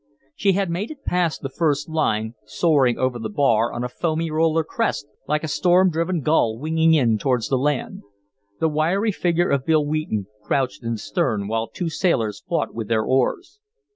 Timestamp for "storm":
5.47-5.91